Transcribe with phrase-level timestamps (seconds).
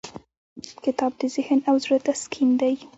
[0.83, 2.73] کتاب د ذهن او زړه تسکین دی.